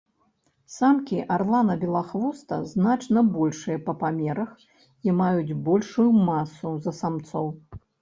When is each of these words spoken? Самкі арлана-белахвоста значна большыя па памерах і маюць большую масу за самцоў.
Самкі 0.75 1.19
арлана-белахвоста 1.35 2.59
значна 2.73 3.25
большыя 3.37 3.77
па 3.91 3.97
памерах 4.03 4.51
і 5.09 5.19
маюць 5.23 5.57
большую 5.71 6.11
масу 6.27 6.77
за 6.89 7.01
самцоў. 7.07 7.57